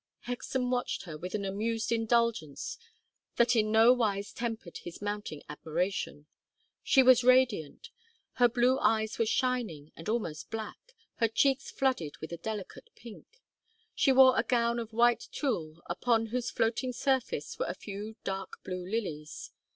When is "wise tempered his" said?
3.93-4.99